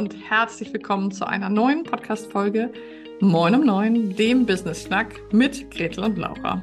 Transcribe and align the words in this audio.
und 0.00 0.16
herzlich 0.30 0.72
willkommen 0.72 1.10
zu 1.10 1.26
einer 1.26 1.50
neuen 1.50 1.82
Podcast-Folge 1.82 2.72
Moin 3.20 3.54
um 3.54 3.66
Neun, 3.66 4.16
dem 4.16 4.46
Business-Schnack 4.46 5.20
mit 5.30 5.70
Gretel 5.70 6.04
und 6.04 6.16
Laura. 6.16 6.62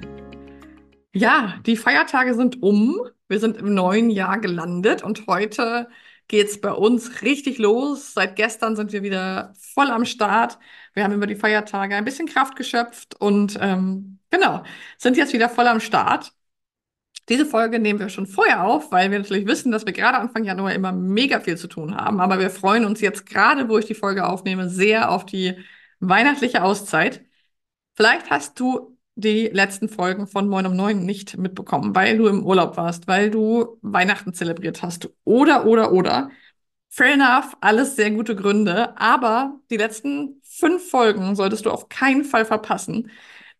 Ja, 1.13 1.59
die 1.63 1.77
Feiertage 1.77 2.33
sind 2.33 2.63
um. 2.63 2.99
Wir 3.27 3.39
sind 3.39 3.57
im 3.57 3.75
neuen 3.75 4.09
Jahr 4.09 4.39
gelandet 4.39 5.03
und 5.03 5.27
heute 5.27 5.87
geht's 6.27 6.59
bei 6.59 6.71
uns 6.71 7.21
richtig 7.21 7.59
los. 7.59 8.15
Seit 8.15 8.37
gestern 8.37 8.75
sind 8.75 8.91
wir 8.91 9.03
wieder 9.03 9.53
voll 9.55 9.91
am 9.91 10.05
Start. 10.05 10.57
Wir 10.95 11.03
haben 11.03 11.13
über 11.13 11.27
die 11.27 11.35
Feiertage 11.35 11.95
ein 11.95 12.05
bisschen 12.05 12.25
Kraft 12.25 12.55
geschöpft 12.55 13.21
und 13.21 13.55
ähm, 13.61 14.17
genau, 14.31 14.63
sind 14.97 15.15
jetzt 15.15 15.33
wieder 15.33 15.49
voll 15.49 15.67
am 15.67 15.79
Start. 15.79 16.33
Diese 17.29 17.45
Folge 17.45 17.79
nehmen 17.79 17.99
wir 17.99 18.09
schon 18.09 18.25
vorher 18.25 18.63
auf, 18.63 18.91
weil 18.91 19.11
wir 19.11 19.19
natürlich 19.19 19.47
wissen, 19.47 19.71
dass 19.71 19.85
wir 19.85 19.91
gerade 19.93 20.17
Anfang 20.17 20.45
Januar 20.45 20.73
immer 20.73 20.93
mega 20.93 21.41
viel 21.41 21.57
zu 21.57 21.67
tun 21.67 21.95
haben. 21.95 22.21
Aber 22.21 22.39
wir 22.39 22.49
freuen 22.49 22.85
uns 22.85 23.01
jetzt 23.01 23.25
gerade, 23.25 23.67
wo 23.67 23.77
ich 23.77 23.85
die 23.85 23.95
Folge 23.95 24.25
aufnehme, 24.25 24.69
sehr 24.69 25.11
auf 25.11 25.25
die 25.25 25.57
weihnachtliche 25.99 26.63
Auszeit. 26.63 27.25
Vielleicht 27.95 28.29
hast 28.29 28.59
du 28.59 28.97
die 29.15 29.47
letzten 29.47 29.89
Folgen 29.89 30.27
von 30.27 30.47
Moin 30.47 30.67
um 30.67 30.75
Neun 30.75 31.05
nicht 31.05 31.37
mitbekommen, 31.37 31.95
weil 31.95 32.17
du 32.17 32.27
im 32.27 32.45
Urlaub 32.45 32.77
warst, 32.77 33.07
weil 33.07 33.31
du 33.31 33.77
Weihnachten 33.81 34.33
zelebriert 34.33 34.81
hast 34.81 35.09
oder, 35.23 35.65
oder, 35.65 35.91
oder. 35.91 36.29
Fair 36.89 37.13
enough, 37.13 37.57
alles 37.59 37.95
sehr 37.95 38.11
gute 38.11 38.35
Gründe, 38.35 38.97
aber 38.97 39.59
die 39.69 39.77
letzten 39.77 40.41
fünf 40.43 40.89
Folgen 40.89 41.35
solltest 41.35 41.65
du 41.65 41.71
auf 41.71 41.89
keinen 41.89 42.23
Fall 42.23 42.45
verpassen, 42.45 43.11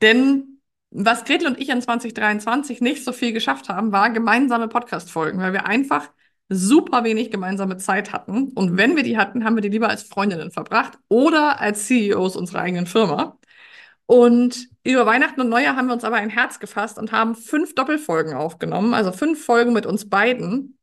denn 0.02 0.57
was 1.06 1.26
Gretel 1.26 1.48
und 1.48 1.60
ich 1.60 1.70
in 1.70 1.82
2023 1.82 2.82
nicht 2.82 3.04
so 3.04 3.12
viel 3.12 3.32
geschafft 3.32 3.70
haben, 3.70 3.92
war 3.92 4.10
gemeinsame 4.10 4.68
Podcast-Folgen, 4.68 5.40
weil 5.40 5.54
wir 5.54 5.68
einfach 5.68 6.10
super 6.50 7.04
wenig 7.04 7.30
gemeinsame 7.30 7.78
Zeit 7.78 8.14
hatten. 8.14 8.50
Und 8.54 8.78
wenn 8.78 8.96
wir 8.96 9.04
die 9.04 9.18
hatten, 9.18 9.44
haben 9.44 9.56
wir 9.56 9.62
die 9.62 9.70
lieber 9.70 9.90
als 9.90 10.04
Freundinnen 10.04 10.50
verbracht 10.50 10.98
oder 11.08 11.60
als 11.60 11.86
CEOs 11.86 12.36
unserer 12.36 12.62
eigenen 12.62 12.88
Firma. 12.88 13.38
Und 14.08 14.70
über 14.84 15.06
Weihnachten 15.06 15.42
und 15.42 15.50
Neujahr 15.50 15.76
haben 15.76 15.88
wir 15.88 15.94
uns 15.94 16.06
aber 16.06 16.16
ein 16.16 16.30
Herz 16.30 16.60
gefasst 16.60 16.98
und 16.98 17.12
haben 17.12 17.36
fünf 17.36 17.76
Doppelfolgen 17.76 18.34
aufgenommen, 18.34 18.94
also 18.94 19.12
fünf 19.12 19.44
Folgen 19.44 19.74
mit 19.74 19.86
uns 19.86 20.10
beiden. 20.10 20.80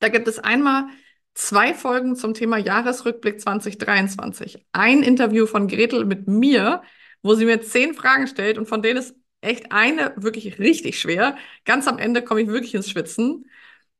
Da 0.00 0.08
gibt 0.08 0.28
es 0.28 0.40
einmal 0.40 0.88
zwei 1.34 1.72
Folgen 1.72 2.16
zum 2.16 2.34
Thema 2.34 2.58
Jahresrückblick 2.58 3.40
2023. 3.40 4.66
Ein 4.72 5.02
Interview 5.02 5.46
von 5.46 5.68
Gretel 5.68 6.04
mit 6.04 6.26
mir, 6.28 6.82
wo 7.22 7.34
sie 7.34 7.46
mir 7.46 7.62
zehn 7.62 7.94
Fragen 7.94 8.26
stellt 8.26 8.58
und 8.58 8.68
von 8.68 8.82
denen 8.82 8.98
es 8.98 9.14
echt 9.44 9.72
eine 9.72 10.12
wirklich 10.16 10.58
richtig 10.58 10.98
schwer. 10.98 11.36
Ganz 11.64 11.86
am 11.88 11.98
Ende 11.98 12.22
komme 12.22 12.42
ich 12.42 12.48
wirklich 12.48 12.74
ins 12.74 12.90
Schwitzen. 12.90 13.46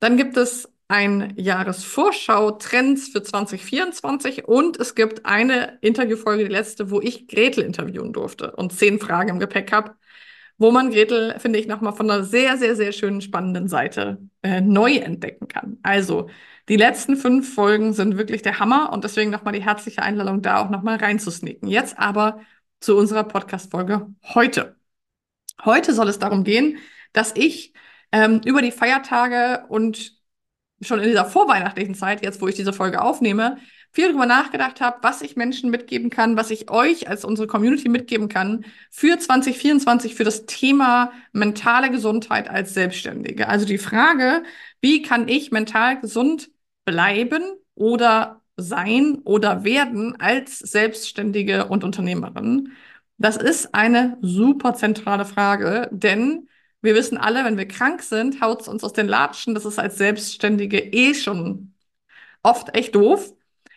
Dann 0.00 0.16
gibt 0.16 0.36
es 0.36 0.68
ein 0.88 1.32
Jahresvorschau-Trends 1.36 3.08
für 3.08 3.22
2024 3.22 4.46
und 4.46 4.78
es 4.78 4.94
gibt 4.94 5.24
eine 5.24 5.78
Interviewfolge, 5.80 6.44
die 6.44 6.50
letzte, 6.50 6.90
wo 6.90 7.00
ich 7.00 7.26
Gretel 7.26 7.64
interviewen 7.64 8.12
durfte 8.12 8.52
und 8.52 8.72
zehn 8.72 8.98
Fragen 9.00 9.30
im 9.30 9.38
Gepäck 9.38 9.72
habe, 9.72 9.94
wo 10.58 10.70
man 10.70 10.90
Gretel, 10.90 11.38
finde 11.38 11.58
ich, 11.58 11.66
nochmal 11.66 11.94
von 11.94 12.10
einer 12.10 12.24
sehr, 12.24 12.56
sehr, 12.58 12.76
sehr 12.76 12.92
schönen, 12.92 13.20
spannenden 13.20 13.68
Seite 13.68 14.18
äh, 14.42 14.60
neu 14.60 14.96
entdecken 14.96 15.48
kann. 15.48 15.78
Also, 15.82 16.28
die 16.68 16.76
letzten 16.76 17.16
fünf 17.16 17.54
Folgen 17.54 17.92
sind 17.92 18.16
wirklich 18.16 18.42
der 18.42 18.58
Hammer 18.58 18.92
und 18.92 19.04
deswegen 19.04 19.30
nochmal 19.30 19.52
die 19.54 19.62
herzliche 19.62 20.02
Einladung, 20.02 20.42
da 20.42 20.58
auch 20.64 20.70
nochmal 20.70 20.96
reinzusneaken. 20.96 21.68
Jetzt 21.68 21.98
aber 21.98 22.40
zu 22.80 22.96
unserer 22.96 23.24
Podcast-Folge 23.24 24.06
heute. 24.34 24.76
Heute 25.64 25.94
soll 25.94 26.08
es 26.08 26.18
darum 26.18 26.44
gehen, 26.44 26.78
dass 27.12 27.32
ich 27.36 27.74
ähm, 28.12 28.40
über 28.44 28.62
die 28.62 28.72
Feiertage 28.72 29.64
und 29.68 30.14
schon 30.80 31.00
in 31.00 31.08
dieser 31.08 31.24
vorweihnachtlichen 31.24 31.94
Zeit, 31.94 32.24
jetzt 32.24 32.40
wo 32.40 32.48
ich 32.48 32.54
diese 32.54 32.72
Folge 32.72 33.00
aufnehme, 33.00 33.58
viel 33.92 34.08
darüber 34.08 34.26
nachgedacht 34.26 34.80
habe, 34.80 34.98
was 35.02 35.22
ich 35.22 35.36
Menschen 35.36 35.70
mitgeben 35.70 36.10
kann, 36.10 36.36
was 36.36 36.50
ich 36.50 36.68
euch 36.70 37.08
als 37.08 37.24
unsere 37.24 37.46
Community 37.46 37.88
mitgeben 37.88 38.28
kann 38.28 38.64
für 38.90 39.18
2024 39.18 40.14
für 40.16 40.24
das 40.24 40.46
Thema 40.46 41.12
mentale 41.32 41.90
Gesundheit 41.90 42.50
als 42.50 42.74
Selbstständige. 42.74 43.48
Also 43.48 43.66
die 43.66 43.78
Frage, 43.78 44.42
wie 44.80 45.02
kann 45.02 45.28
ich 45.28 45.52
mental 45.52 46.00
gesund 46.00 46.50
bleiben 46.84 47.42
oder 47.76 48.42
sein 48.56 49.20
oder 49.24 49.64
werden 49.64 50.20
als 50.20 50.58
Selbstständige 50.58 51.66
und 51.66 51.84
Unternehmerin? 51.84 52.72
Das 53.18 53.36
ist 53.36 53.74
eine 53.74 54.18
super 54.20 54.74
zentrale 54.74 55.24
Frage, 55.24 55.88
denn 55.92 56.48
wir 56.82 56.94
wissen 56.94 57.16
alle, 57.16 57.44
wenn 57.44 57.56
wir 57.56 57.68
krank 57.68 58.02
sind, 58.02 58.40
haut 58.42 58.62
es 58.62 58.68
uns 58.68 58.84
aus 58.84 58.92
den 58.92 59.08
Latschen. 59.08 59.54
Das 59.54 59.64
ist 59.64 59.78
als 59.78 59.96
Selbstständige 59.96 60.78
eh 60.78 61.14
schon 61.14 61.74
oft 62.42 62.74
echt 62.76 62.94
doof. 62.94 63.32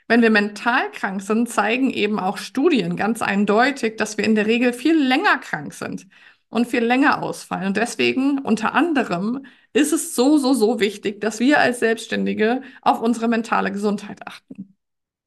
Wenn 0.07 0.21
wir 0.21 0.29
mental 0.29 0.91
krank 0.91 1.21
sind, 1.21 1.49
zeigen 1.49 1.91
eben 1.91 2.19
auch 2.19 2.37
Studien 2.37 2.95
ganz 2.97 3.21
eindeutig, 3.21 3.97
dass 3.97 4.17
wir 4.17 4.25
in 4.25 4.35
der 4.35 4.47
Regel 4.47 4.73
viel 4.73 4.97
länger 4.97 5.37
krank 5.37 5.73
sind 5.73 6.07
und 6.49 6.67
viel 6.67 6.83
länger 6.83 7.21
ausfallen. 7.23 7.67
Und 7.67 7.77
deswegen 7.77 8.39
unter 8.39 8.73
anderem 8.73 9.45
ist 9.73 9.93
es 9.93 10.15
so, 10.15 10.37
so, 10.37 10.53
so 10.53 10.79
wichtig, 10.79 11.21
dass 11.21 11.39
wir 11.39 11.59
als 11.59 11.79
Selbstständige 11.79 12.61
auf 12.81 13.01
unsere 13.01 13.27
mentale 13.27 13.71
Gesundheit 13.71 14.25
achten. 14.27 14.75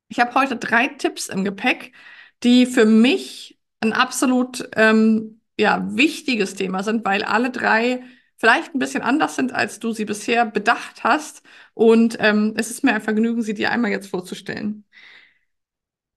Ich 0.08 0.20
habe 0.20 0.34
heute 0.34 0.56
drei 0.56 0.88
Tipps 0.88 1.28
im 1.28 1.44
Gepäck, 1.44 1.92
die 2.42 2.66
für 2.66 2.86
mich 2.86 3.59
ein 3.80 3.92
absolut 3.92 4.68
ähm, 4.76 5.40
ja, 5.58 5.86
wichtiges 5.90 6.54
Thema 6.54 6.82
sind, 6.82 7.04
weil 7.04 7.22
alle 7.24 7.50
drei 7.50 8.02
vielleicht 8.36 8.74
ein 8.74 8.78
bisschen 8.78 9.02
anders 9.02 9.36
sind, 9.36 9.52
als 9.52 9.78
du 9.80 9.92
sie 9.92 10.04
bisher 10.06 10.46
bedacht 10.46 11.04
hast. 11.04 11.42
Und 11.74 12.16
ähm, 12.20 12.54
es 12.56 12.70
ist 12.70 12.84
mir 12.84 12.94
ein 12.94 13.02
Vergnügen, 13.02 13.42
sie 13.42 13.54
dir 13.54 13.70
einmal 13.70 13.90
jetzt 13.90 14.08
vorzustellen. 14.08 14.84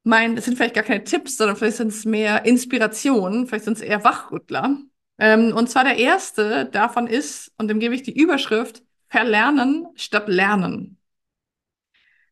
Mein, 0.03 0.37
es 0.37 0.45
sind 0.45 0.55
vielleicht 0.57 0.75
gar 0.75 0.83
keine 0.83 1.03
Tipps, 1.03 1.37
sondern 1.37 1.55
vielleicht 1.55 1.77
sind 1.77 1.87
es 1.89 2.03
mehr 2.05 2.45
Inspirationen, 2.45 3.47
vielleicht 3.47 3.65
sind 3.65 3.77
es 3.77 3.81
eher 3.83 4.03
Wachrüttler. 4.03 4.77
Ähm, 5.17 5.53
und 5.55 5.69
zwar 5.69 5.85
der 5.85 5.97
erste 5.97 6.65
davon 6.65 7.07
ist, 7.07 7.51
und 7.57 7.69
dem 7.69 7.79
gebe 7.79 7.95
ich 7.95 8.03
die 8.03 8.17
Überschrift, 8.17 8.83
Verlernen 9.07 9.87
statt 9.95 10.27
Lernen. 10.27 10.97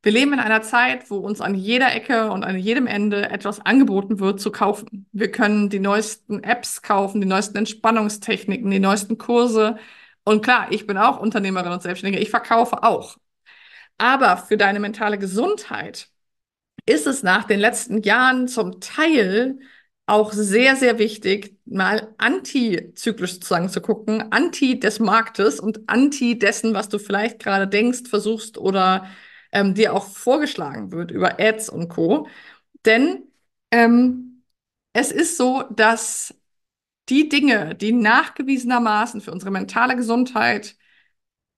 Wir 0.03 0.11
leben 0.11 0.33
in 0.33 0.39
einer 0.39 0.63
Zeit, 0.63 1.11
wo 1.11 1.17
uns 1.17 1.41
an 1.41 1.53
jeder 1.53 1.93
Ecke 1.93 2.31
und 2.31 2.43
an 2.43 2.57
jedem 2.57 2.87
Ende 2.87 3.29
etwas 3.29 3.59
angeboten 3.59 4.19
wird 4.19 4.41
zu 4.41 4.51
kaufen. 4.51 5.07
Wir 5.11 5.31
können 5.31 5.69
die 5.69 5.79
neuesten 5.79 6.43
Apps 6.43 6.81
kaufen, 6.81 7.21
die 7.21 7.27
neuesten 7.27 7.57
Entspannungstechniken, 7.57 8.71
die 8.71 8.79
neuesten 8.79 9.19
Kurse. 9.19 9.77
Und 10.23 10.43
klar, 10.43 10.67
ich 10.71 10.87
bin 10.87 10.97
auch 10.97 11.19
Unternehmerin 11.19 11.71
und 11.71 11.83
Selbstständige. 11.83 12.21
Ich 12.21 12.31
verkaufe 12.31 12.81
auch. 12.83 13.17
Aber 13.97 14.37
für 14.37 14.57
deine 14.57 14.79
mentale 14.79 15.17
Gesundheit 15.19 16.09
ist 16.85 17.07
es 17.07 17.23
nach 17.23 17.45
den 17.45 17.59
letzten 17.59 18.01
Jahren 18.03 18.47
zum 18.47 18.81
Teil 18.81 19.59
auch 20.07 20.33
sehr, 20.33 20.75
sehr 20.75 20.99
wichtig, 20.99 21.57
mal 21.65 22.13
antizyklisch 22.17 23.33
sozusagen 23.35 23.69
zu 23.69 23.81
gucken, 23.81 24.31
anti 24.31 24.79
des 24.79 24.99
Marktes 24.99 25.59
und 25.59 25.81
anti 25.87 26.39
dessen, 26.39 26.73
was 26.73 26.89
du 26.89 26.99
vielleicht 26.99 27.39
gerade 27.39 27.67
denkst, 27.67 28.09
versuchst 28.09 28.57
oder 28.57 29.07
ähm, 29.51 29.73
dir 29.75 29.93
auch 29.93 30.07
vorgeschlagen 30.07 30.91
wird 30.91 31.11
über 31.11 31.39
Ads 31.39 31.69
und 31.69 31.89
Co. 31.89 32.27
Denn 32.85 33.23
ähm, 33.71 34.43
es 34.93 35.11
ist 35.11 35.37
so, 35.37 35.63
dass 35.71 36.33
die 37.09 37.29
Dinge, 37.29 37.75
die 37.75 37.91
nachgewiesenermaßen 37.93 39.21
für 39.21 39.31
unsere 39.31 39.51
mentale 39.51 39.95
Gesundheit 39.95 40.77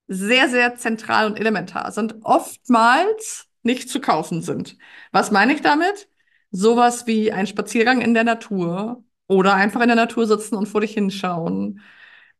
sehr, 0.06 0.48
sehr 0.48 0.76
zentral 0.76 1.26
und 1.26 1.38
elementar 1.38 1.92
sind, 1.92 2.16
oftmals 2.22 3.48
nicht 3.62 3.88
zu 3.88 4.00
kaufen 4.00 4.42
sind. 4.42 4.76
Was 5.12 5.30
meine 5.30 5.54
ich 5.54 5.62
damit? 5.62 6.08
Sowas 6.50 7.06
wie 7.06 7.32
ein 7.32 7.46
Spaziergang 7.46 8.00
in 8.00 8.14
der 8.14 8.24
Natur 8.24 9.02
oder 9.26 9.54
einfach 9.54 9.80
in 9.80 9.88
der 9.88 9.96
Natur 9.96 10.26
sitzen 10.26 10.56
und 10.56 10.66
vor 10.66 10.82
dich 10.82 10.92
hinschauen, 10.94 11.80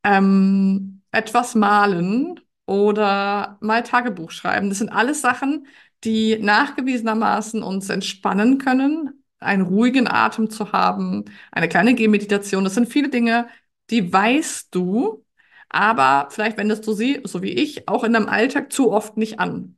ähm, 0.04 1.02
etwas 1.10 1.54
malen 1.54 2.40
oder 2.66 3.58
mal 3.60 3.82
Tagebuch 3.82 4.30
schreiben. 4.30 4.68
Das 4.68 4.78
sind 4.78 4.90
alles 4.90 5.20
Sachen, 5.20 5.66
die 6.04 6.38
nachgewiesenermaßen 6.38 7.62
uns 7.62 7.88
entspannen 7.90 8.58
können, 8.58 9.24
einen 9.40 9.62
ruhigen 9.62 10.08
Atem 10.08 10.50
zu 10.50 10.72
haben, 10.72 11.24
eine 11.52 11.68
kleine 11.68 11.94
Gehmeditation. 11.94 12.64
Das 12.64 12.74
sind 12.74 12.88
viele 12.88 13.08
Dinge, 13.10 13.48
die 13.90 14.12
weißt 14.12 14.74
du, 14.74 15.24
aber 15.68 16.28
vielleicht 16.30 16.56
wendest 16.56 16.86
du 16.86 16.92
sie, 16.92 17.20
so 17.24 17.42
wie 17.42 17.50
ich, 17.52 17.88
auch 17.88 18.04
in 18.04 18.12
deinem 18.12 18.28
Alltag 18.28 18.72
zu 18.72 18.92
oft 18.92 19.16
nicht 19.16 19.40
an. 19.40 19.76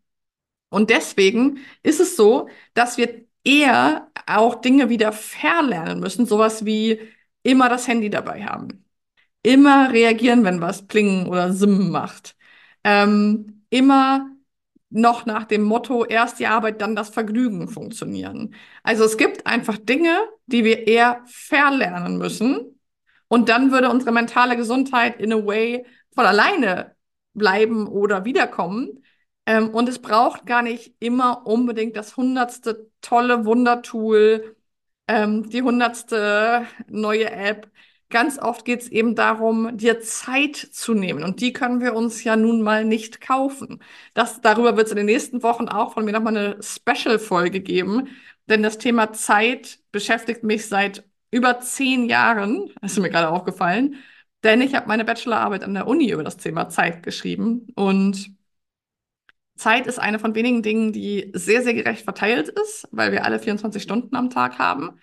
Und 0.70 0.90
deswegen 0.90 1.58
ist 1.82 2.00
es 2.00 2.16
so, 2.16 2.48
dass 2.74 2.98
wir 2.98 3.24
eher 3.44 4.10
auch 4.26 4.56
Dinge 4.56 4.88
wieder 4.88 5.12
verlernen 5.12 6.00
müssen, 6.00 6.26
sowas 6.26 6.64
wie 6.64 7.00
immer 7.42 7.68
das 7.68 7.88
Handy 7.88 8.10
dabei 8.10 8.44
haben. 8.44 8.84
Immer 9.42 9.92
reagieren, 9.92 10.44
wenn 10.44 10.60
was 10.60 10.86
plingen 10.86 11.28
oder 11.28 11.52
simmen 11.52 11.90
macht 11.90 12.35
ähm, 12.86 13.64
immer 13.70 14.30
noch 14.90 15.26
nach 15.26 15.44
dem 15.44 15.62
Motto, 15.64 16.04
erst 16.06 16.38
die 16.38 16.46
Arbeit, 16.46 16.80
dann 16.80 16.94
das 16.96 17.10
Vergnügen 17.10 17.68
funktionieren. 17.68 18.54
Also 18.84 19.04
es 19.04 19.16
gibt 19.16 19.46
einfach 19.46 19.78
Dinge, 19.78 20.16
die 20.46 20.64
wir 20.64 20.86
eher 20.86 21.22
verlernen 21.26 22.18
müssen. 22.18 22.78
Und 23.28 23.48
dann 23.48 23.72
würde 23.72 23.90
unsere 23.90 24.12
mentale 24.12 24.56
Gesundheit 24.56 25.20
in 25.20 25.32
a 25.32 25.44
way 25.44 25.84
von 26.14 26.26
alleine 26.26 26.94
bleiben 27.34 27.86
oder 27.88 28.24
wiederkommen, 28.24 29.02
Ähm, 29.46 29.70
und 29.70 29.88
es 29.88 30.00
braucht 30.00 30.44
gar 30.46 30.62
nicht 30.62 30.94
immer 30.98 31.46
unbedingt 31.46 31.96
das 31.96 32.16
hundertste 32.16 32.90
tolle 33.00 33.44
Wundertool, 33.44 34.56
ähm, 35.08 35.48
die 35.50 35.62
hundertste 35.62 36.66
neue 36.88 37.30
App. 37.30 37.70
Ganz 38.08 38.38
oft 38.38 38.64
geht 38.64 38.82
es 38.82 38.88
eben 38.88 39.16
darum, 39.16 39.76
dir 39.76 40.00
Zeit 40.00 40.56
zu 40.56 40.94
nehmen. 40.94 41.24
Und 41.24 41.40
die 41.40 41.52
können 41.52 41.80
wir 41.80 41.94
uns 41.94 42.22
ja 42.22 42.36
nun 42.36 42.62
mal 42.62 42.84
nicht 42.84 43.20
kaufen. 43.20 43.82
Das, 44.14 44.40
darüber 44.40 44.76
wird 44.76 44.86
es 44.86 44.92
in 44.92 44.96
den 44.98 45.06
nächsten 45.06 45.42
Wochen 45.42 45.68
auch 45.68 45.94
von 45.94 46.04
mir 46.04 46.12
nochmal 46.12 46.36
eine 46.36 46.62
Special-Folge 46.62 47.60
geben. 47.60 48.08
Denn 48.48 48.62
das 48.62 48.78
Thema 48.78 49.12
Zeit 49.12 49.80
beschäftigt 49.90 50.44
mich 50.44 50.68
seit 50.68 51.04
über 51.32 51.58
zehn 51.60 52.08
Jahren. 52.08 52.70
Das 52.80 52.92
ist 52.92 52.98
mir 53.00 53.10
gerade 53.10 53.28
aufgefallen. 53.28 53.96
Denn 54.44 54.60
ich 54.60 54.74
habe 54.76 54.86
meine 54.86 55.04
Bachelorarbeit 55.04 55.64
an 55.64 55.74
der 55.74 55.88
Uni 55.88 56.10
über 56.10 56.22
das 56.22 56.36
Thema 56.36 56.68
Zeit 56.68 57.02
geschrieben. 57.02 57.66
Und 57.74 58.36
Zeit 59.56 59.86
ist 59.86 59.98
eine 59.98 60.18
von 60.18 60.34
wenigen 60.34 60.62
Dingen, 60.62 60.92
die 60.92 61.30
sehr, 61.34 61.62
sehr 61.62 61.74
gerecht 61.74 62.04
verteilt 62.04 62.48
ist, 62.48 62.86
weil 62.92 63.10
wir 63.12 63.24
alle 63.24 63.38
24 63.40 63.82
Stunden 63.82 64.14
am 64.14 64.30
Tag 64.30 64.58
haben 64.58 65.00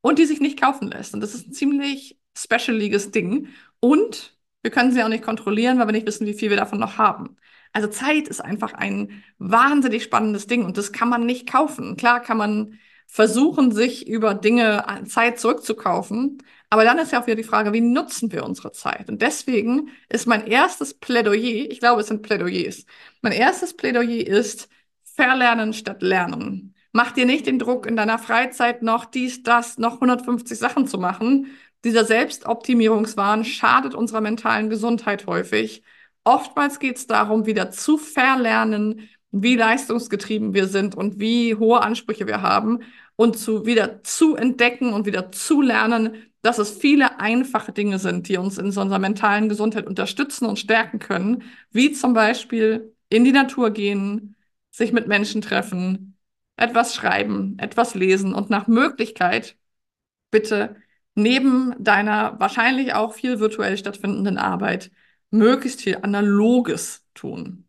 und 0.00 0.18
die 0.18 0.26
sich 0.26 0.40
nicht 0.40 0.60
kaufen 0.60 0.88
lässt. 0.88 1.14
Und 1.14 1.20
das 1.20 1.34
ist 1.34 1.48
ein 1.48 1.52
ziemlich 1.52 2.18
specialiges 2.36 3.10
Ding. 3.10 3.48
Und 3.80 4.36
wir 4.62 4.70
können 4.70 4.92
sie 4.92 5.02
auch 5.02 5.08
nicht 5.08 5.24
kontrollieren, 5.24 5.78
weil 5.78 5.88
wir 5.88 5.92
nicht 5.92 6.06
wissen, 6.06 6.26
wie 6.26 6.34
viel 6.34 6.50
wir 6.50 6.56
davon 6.56 6.78
noch 6.78 6.98
haben. 6.98 7.36
Also 7.72 7.88
Zeit 7.88 8.28
ist 8.28 8.40
einfach 8.40 8.72
ein 8.72 9.22
wahnsinnig 9.38 10.02
spannendes 10.02 10.46
Ding 10.46 10.64
und 10.64 10.78
das 10.78 10.92
kann 10.92 11.08
man 11.08 11.26
nicht 11.26 11.50
kaufen. 11.50 11.96
Klar 11.96 12.20
kann 12.20 12.38
man 12.38 12.78
versuchen, 13.06 13.70
sich 13.70 14.08
über 14.08 14.34
Dinge 14.34 14.84
Zeit 15.06 15.38
zurückzukaufen, 15.38 16.42
aber 16.70 16.84
dann 16.84 16.98
ist 16.98 17.12
ja 17.12 17.20
auch 17.22 17.26
wieder 17.26 17.36
die 17.36 17.44
Frage, 17.44 17.72
wie 17.72 17.80
nutzen 17.80 18.32
wir 18.32 18.44
unsere 18.44 18.72
Zeit? 18.72 19.08
Und 19.08 19.22
deswegen 19.22 19.90
ist 20.08 20.26
mein 20.26 20.46
erstes 20.46 20.94
Plädoyer, 20.94 21.70
ich 21.70 21.78
glaube, 21.78 22.00
es 22.00 22.08
sind 22.08 22.22
Plädoyers, 22.22 22.86
mein 23.22 23.32
erstes 23.32 23.76
Plädoyer 23.76 24.26
ist 24.26 24.68
Verlernen 25.02 25.72
statt 25.72 26.02
Lernen. 26.02 26.74
Mach 26.92 27.12
dir 27.12 27.26
nicht 27.26 27.46
den 27.46 27.58
Druck, 27.58 27.86
in 27.86 27.94
deiner 27.94 28.18
Freizeit 28.18 28.82
noch 28.82 29.04
dies, 29.04 29.42
das, 29.42 29.76
noch 29.78 29.94
150 29.94 30.58
Sachen 30.58 30.86
zu 30.86 30.98
machen. 30.98 31.48
Dieser 31.84 32.04
Selbstoptimierungswahn 32.04 33.44
schadet 33.44 33.94
unserer 33.94 34.20
mentalen 34.20 34.70
Gesundheit 34.70 35.26
häufig. 35.26 35.82
Oftmals 36.24 36.78
geht 36.80 36.96
es 36.96 37.06
darum, 37.06 37.46
wieder 37.46 37.70
zu 37.70 37.98
verlernen, 37.98 39.08
wie 39.30 39.56
leistungsgetrieben 39.56 40.54
wir 40.54 40.66
sind 40.66 40.94
und 40.94 41.20
wie 41.20 41.54
hohe 41.54 41.80
Ansprüche 41.82 42.26
wir 42.26 42.42
haben 42.42 42.80
und 43.16 43.38
zu 43.38 43.66
wieder 43.66 44.02
zu 44.02 44.36
entdecken 44.36 44.92
und 44.92 45.06
wieder 45.06 45.30
zu 45.32 45.62
lernen, 45.62 46.14
dass 46.42 46.58
es 46.58 46.70
viele 46.70 47.18
einfache 47.20 47.72
Dinge 47.72 47.98
sind, 47.98 48.28
die 48.28 48.36
uns 48.36 48.58
in 48.58 48.66
unserer 48.66 48.98
mentalen 48.98 49.48
Gesundheit 49.48 49.86
unterstützen 49.86 50.46
und 50.46 50.58
stärken 50.58 50.98
können, 50.98 51.42
wie 51.70 51.92
zum 51.92 52.14
Beispiel 52.14 52.94
in 53.08 53.24
die 53.24 53.32
Natur 53.32 53.70
gehen, 53.70 54.36
sich 54.70 54.92
mit 54.92 55.08
Menschen 55.08 55.40
treffen, 55.42 56.16
etwas 56.56 56.94
schreiben, 56.94 57.56
etwas 57.58 57.94
lesen 57.94 58.34
und 58.34 58.50
nach 58.50 58.66
Möglichkeit 58.66 59.56
bitte 60.30 60.76
neben 61.16 61.74
deiner 61.82 62.38
wahrscheinlich 62.38 62.94
auch 62.94 63.14
viel 63.14 63.40
virtuell 63.40 63.76
stattfindenden 63.76 64.38
Arbeit 64.38 64.92
möglichst 65.30 65.82
viel 65.82 65.98
Analoges 66.02 67.04
tun. 67.14 67.66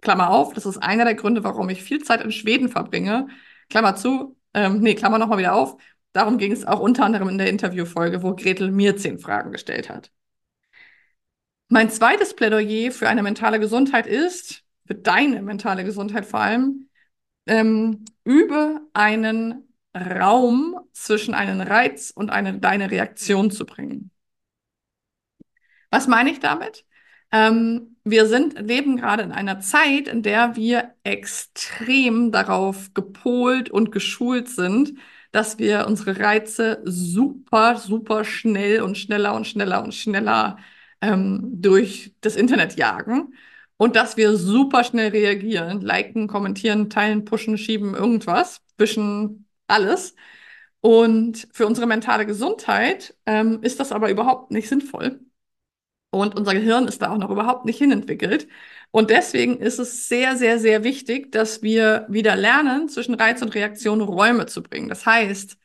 Klammer 0.00 0.30
auf, 0.30 0.54
das 0.54 0.64
ist 0.64 0.78
einer 0.78 1.04
der 1.04 1.16
Gründe, 1.16 1.44
warum 1.44 1.68
ich 1.68 1.82
viel 1.82 2.02
Zeit 2.02 2.22
in 2.22 2.32
Schweden 2.32 2.68
verbringe. 2.68 3.28
Klammer 3.68 3.96
zu, 3.96 4.36
ähm, 4.54 4.80
nee, 4.80 4.94
Klammer 4.94 5.18
nochmal 5.18 5.38
wieder 5.38 5.54
auf. 5.54 5.76
Darum 6.12 6.38
ging 6.38 6.52
es 6.52 6.64
auch 6.64 6.80
unter 6.80 7.04
anderem 7.04 7.28
in 7.28 7.38
der 7.38 7.50
Interviewfolge, 7.50 8.22
wo 8.22 8.34
Gretel 8.34 8.70
mir 8.70 8.96
zehn 8.96 9.18
Fragen 9.18 9.52
gestellt 9.52 9.90
hat. 9.90 10.10
Mein 11.68 11.90
zweites 11.90 12.34
Plädoyer 12.34 12.92
für 12.92 13.08
eine 13.08 13.22
mentale 13.22 13.60
Gesundheit 13.60 14.06
ist, 14.06 14.62
für 14.86 14.94
deine 14.94 15.42
mentale 15.42 15.84
Gesundheit 15.84 16.24
vor 16.24 16.40
allem, 16.40 16.88
ähm, 17.46 18.04
übe 18.24 18.80
einen 18.94 19.67
Raum 19.98 20.78
zwischen 20.92 21.34
einen 21.34 21.60
Reiz 21.60 22.10
und 22.10 22.30
eine, 22.30 22.58
deine 22.58 22.90
Reaktion 22.90 23.50
zu 23.50 23.66
bringen. 23.66 24.10
Was 25.90 26.06
meine 26.06 26.30
ich 26.30 26.40
damit? 26.40 26.84
Ähm, 27.32 27.96
wir 28.04 28.26
sind, 28.26 28.58
leben 28.60 28.96
gerade 28.96 29.22
in 29.22 29.32
einer 29.32 29.60
Zeit, 29.60 30.08
in 30.08 30.22
der 30.22 30.56
wir 30.56 30.94
extrem 31.04 32.32
darauf 32.32 32.94
gepolt 32.94 33.70
und 33.70 33.92
geschult 33.92 34.48
sind, 34.48 34.94
dass 35.30 35.58
wir 35.58 35.86
unsere 35.86 36.18
Reize 36.18 36.80
super, 36.84 37.76
super 37.76 38.24
schnell 38.24 38.82
und 38.82 38.96
schneller 38.96 39.34
und 39.34 39.46
schneller 39.46 39.82
und 39.82 39.94
schneller 39.94 40.58
ähm, 41.02 41.40
durch 41.60 42.14
das 42.22 42.36
Internet 42.36 42.76
jagen 42.76 43.34
und 43.76 43.96
dass 43.96 44.16
wir 44.16 44.36
super 44.36 44.84
schnell 44.84 45.10
reagieren, 45.10 45.80
liken, 45.80 46.28
kommentieren, 46.28 46.90
teilen, 46.90 47.24
pushen, 47.24 47.58
schieben, 47.58 47.94
irgendwas, 47.94 48.62
wischen, 48.78 49.46
alles. 49.68 50.14
Und 50.80 51.48
für 51.52 51.66
unsere 51.66 51.86
mentale 51.86 52.26
Gesundheit 52.26 53.16
ähm, 53.26 53.62
ist 53.62 53.80
das 53.80 53.92
aber 53.92 54.10
überhaupt 54.10 54.50
nicht 54.52 54.68
sinnvoll. 54.68 55.20
Und 56.10 56.36
unser 56.36 56.54
Gehirn 56.54 56.88
ist 56.88 57.02
da 57.02 57.10
auch 57.10 57.18
noch 57.18 57.30
überhaupt 57.30 57.66
nicht 57.66 57.78
hinentwickelt. 57.78 58.48
Und 58.90 59.10
deswegen 59.10 59.58
ist 59.58 59.78
es 59.78 60.08
sehr, 60.08 60.36
sehr, 60.36 60.58
sehr 60.58 60.84
wichtig, 60.84 61.30
dass 61.32 61.62
wir 61.62 62.06
wieder 62.08 62.34
lernen, 62.36 62.88
zwischen 62.88 63.14
Reiz 63.14 63.42
und 63.42 63.54
Reaktion 63.54 64.00
Räume 64.00 64.46
zu 64.46 64.62
bringen. 64.62 64.88
Das 64.88 65.04
heißt, 65.04 65.58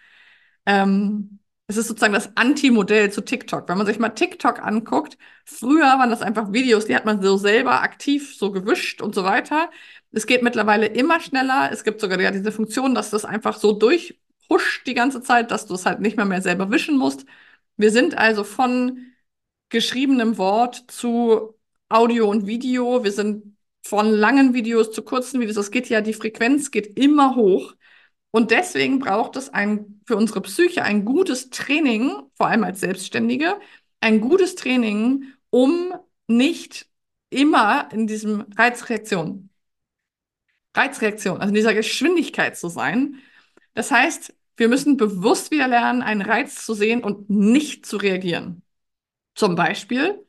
ähm, 0.65 1.39
es 1.73 1.77
ist 1.77 1.87
sozusagen 1.89 2.13
das 2.13 2.35
Anti-Modell 2.35 3.11
zu 3.11 3.21
TikTok. 3.21 3.67
Wenn 3.67 3.77
man 3.77 3.87
sich 3.87 3.99
mal 3.99 4.09
TikTok 4.09 4.63
anguckt, 4.63 5.17
früher 5.45 5.83
waren 5.83 6.09
das 6.09 6.21
einfach 6.21 6.53
Videos, 6.53 6.85
die 6.85 6.95
hat 6.95 7.05
man 7.05 7.21
so 7.21 7.37
selber 7.37 7.81
aktiv 7.81 8.35
so 8.35 8.51
gewischt 8.51 9.01
und 9.01 9.15
so 9.15 9.23
weiter. 9.23 9.69
Es 10.11 10.27
geht 10.27 10.43
mittlerweile 10.43 10.87
immer 10.87 11.19
schneller. 11.19 11.69
Es 11.71 11.83
gibt 11.83 11.99
sogar 12.01 12.19
ja 12.19 12.31
diese 12.31 12.51
Funktion, 12.51 12.95
dass 12.95 13.09
das 13.09 13.25
einfach 13.25 13.57
so 13.57 13.73
durchhuscht 13.73 14.87
die 14.87 14.93
ganze 14.93 15.21
Zeit, 15.21 15.51
dass 15.51 15.65
du 15.65 15.73
es 15.75 15.85
halt 15.85 15.99
nicht 15.99 16.17
mehr 16.17 16.25
mehr 16.25 16.41
selber 16.41 16.71
wischen 16.71 16.97
musst. 16.97 17.25
Wir 17.77 17.91
sind 17.91 18.17
also 18.17 18.43
von 18.43 19.13
geschriebenem 19.69 20.37
Wort 20.37 20.85
zu 20.87 21.55
Audio 21.89 22.29
und 22.29 22.47
Video. 22.47 23.03
Wir 23.03 23.11
sind 23.11 23.57
von 23.83 24.09
langen 24.09 24.53
Videos 24.53 24.91
zu 24.91 25.03
kurzen 25.03 25.41
Videos. 25.41 25.57
Es 25.57 25.71
geht 25.71 25.89
ja, 25.89 26.01
die 26.01 26.13
Frequenz 26.13 26.71
geht 26.71 26.97
immer 26.97 27.35
hoch. 27.35 27.73
Und 28.35 28.49
deswegen 28.49 28.97
braucht 28.97 29.35
es 29.35 29.49
ein, 29.49 30.01
für 30.07 30.15
unsere 30.15 30.41
Psyche 30.41 30.83
ein 30.83 31.05
gutes 31.05 31.51
Training, 31.51 32.11
vor 32.33 32.47
allem 32.47 32.63
als 32.63 32.79
Selbstständige, 32.79 33.59
ein 34.01 34.21
gutes 34.21 34.55
Training, 34.55 35.25
um 35.51 35.93
nicht 36.27 36.87
immer 37.29 37.89
in 37.91 38.07
diesem 38.07 38.45
Reizreaktion, 38.57 39.51
Reizreaktion, 40.75 41.41
also 41.41 41.49
in 41.49 41.53
dieser 41.53 41.75
Geschwindigkeit 41.75 42.57
zu 42.57 42.69
sein. 42.69 43.19
Das 43.75 43.91
heißt, 43.91 44.33
wir 44.57 44.67
müssen 44.67 44.97
bewusst 44.97 45.51
wieder 45.51 45.67
lernen, 45.67 46.01
einen 46.01 46.23
Reiz 46.23 46.65
zu 46.65 46.73
sehen 46.73 47.03
und 47.03 47.29
nicht 47.29 47.85
zu 47.85 47.97
reagieren. 47.97 48.63
Zum 49.35 49.53
Beispiel 49.55 50.25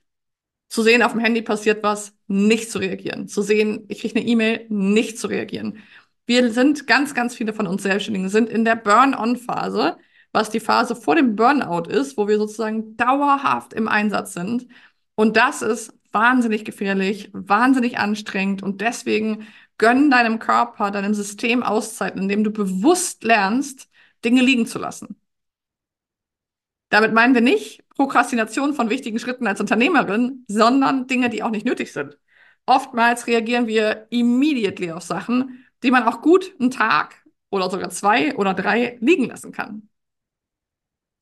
zu 0.69 0.83
sehen, 0.83 1.03
auf 1.03 1.13
dem 1.13 1.21
Handy 1.21 1.41
passiert 1.41 1.83
was, 1.83 2.15
nicht 2.27 2.71
zu 2.71 2.81
reagieren. 2.81 3.29
Zu 3.29 3.41
sehen, 3.41 3.87
ich 3.89 4.01
kriege 4.01 4.17
eine 4.19 4.29
E-Mail, 4.29 4.67
nicht 4.69 5.19
zu 5.19 5.29
reagieren. 5.29 5.83
Wir 6.27 6.51
sind, 6.53 6.87
ganz, 6.87 7.15
ganz 7.15 7.35
viele 7.35 7.53
von 7.53 7.67
uns 7.67 7.83
Selbstständigen 7.83 8.29
sind 8.29 8.49
in 8.49 8.65
der 8.65 8.77
Burn-on-Phase, 8.77 9.99
was 10.33 10.51
die 10.51 10.61
Phase 10.61 10.97
vor 10.97 11.17
dem 11.17 11.37
Burnout 11.37 11.89
ist, 11.91 12.17
wo 12.17 12.27
wir 12.29 12.39
sozusagen 12.39 12.97
dauerhaft 12.97 13.73
im 13.75 13.89
Einsatz 13.89 14.33
sind. 14.33 14.67
Und 15.15 15.37
das 15.37 15.63
ist 15.63 15.93
wahnsinnig 16.13 16.65
gefährlich, 16.65 17.31
wahnsinnig 17.33 17.99
anstrengend 17.99 18.63
und 18.63 18.81
deswegen 18.81 19.47
gönn 19.79 20.11
deinem 20.11 20.39
Körper, 20.39 20.91
deinem 20.91 21.15
System 21.15 21.63
Auszeiten, 21.63 22.23
indem 22.23 22.45
du 22.45 22.51
bewusst 22.51 23.25
lernst, 23.25 23.89
Dinge 24.25 24.43
liegen 24.43 24.67
zu 24.67 24.79
lassen. 24.79 25.17
Damit 26.89 27.13
meinen 27.13 27.35
wir 27.35 27.41
nicht 27.41 27.83
Prokrastination 27.97 28.75
von 28.75 28.91
wichtigen 28.91 29.19
Schritten 29.19 29.47
als 29.47 29.61
Unternehmerin, 29.61 30.45
sondern 30.49 31.07
Dinge, 31.07 31.29
die 31.29 31.43
auch 31.43 31.51
nicht 31.51 31.67
nötig 31.67 31.93
sind. 31.93 32.19
Oftmals 32.67 33.27
reagieren 33.27 33.67
wir 33.67 34.07
immediately 34.11 34.93
auf 34.93 35.03
Sachen, 35.03 35.64
die 35.85 35.91
man 35.93 36.03
auch 36.05 36.21
gut 36.23 36.53
einen 36.59 36.71
Tag 36.71 37.25
oder 37.51 37.71
sogar 37.71 37.91
zwei 37.91 38.35
oder 38.35 38.55
drei 38.55 38.99
liegen 39.01 39.27
lassen 39.27 39.53
kann. 39.53 39.89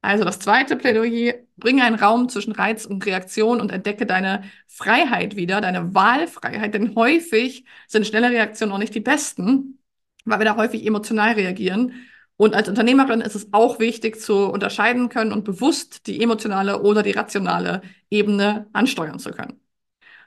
Also 0.01 0.25
das 0.25 0.39
zweite 0.41 0.77
Plädoyer, 0.77 1.35
bringe 1.57 1.85
einen 1.85 1.97
Raum 1.97 2.29
zwischen 2.29 2.53
Reiz 2.53 2.87
und 2.87 3.05
Reaktion 3.07 3.61
und 3.61 3.71
entdecke 3.71 4.07
deine 4.07 4.45
Freiheit 4.67 5.37
wieder, 5.37 5.61
deine 5.61 5.95
Wahlfreiheit, 5.95 6.75
denn 6.75 6.97
häufig 6.97 7.65
sind 7.87 8.07
schnelle 8.07 8.31
Reaktionen 8.31 8.73
auch 8.73 8.79
nicht 8.79 8.95
die 8.95 9.01
besten, 9.01 9.79
weil 10.25 10.41
wir 10.41 10.45
da 10.47 10.57
häufig 10.57 10.85
emotional 10.87 11.33
reagieren 11.35 11.93
und 12.37 12.55
als 12.55 12.69
Unternehmerin 12.69 13.21
ist 13.21 13.37
es 13.37 13.53
auch 13.53 13.79
wichtig 13.79 14.21
zu 14.21 14.49
unterscheiden 14.49 15.09
können 15.09 15.33
und 15.33 15.45
bewusst 15.45 16.09
die 16.09 16.21
emotionale 16.21 16.83
oder 16.83 17.05
die 17.05 17.13
rationale 17.13 17.83
Ebene 18.11 18.69
ansteuern 18.73 19.21
zu 19.21 19.31
können. 19.31 19.61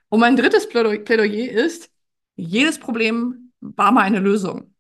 Und 0.10 0.22
mein 0.22 0.38
drittes 0.38 0.70
Plädoyer 0.70 1.52
ist, 1.52 1.92
jedes 2.38 2.80
Problem 2.80 3.45
war 3.76 3.92
mal 3.92 4.02
eine 4.02 4.20
Lösung. 4.20 4.74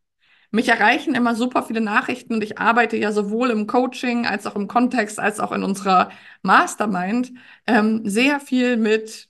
Mich 0.51 0.69
erreichen 0.69 1.15
immer 1.15 1.35
super 1.35 1.63
viele 1.63 1.81
Nachrichten 1.81 2.35
und 2.35 2.43
ich 2.43 2.59
arbeite 2.59 2.97
ja 2.97 3.11
sowohl 3.11 3.49
im 3.51 3.67
Coaching 3.67 4.25
als 4.25 4.47
auch 4.47 4.55
im 4.55 4.67
Kontext 4.67 5.19
als 5.19 5.39
auch 5.39 5.51
in 5.51 5.63
unserer 5.63 6.11
Mastermind 6.43 7.33
ähm, 7.67 8.01
sehr 8.07 8.39
viel 8.39 8.77
mit 8.77 9.29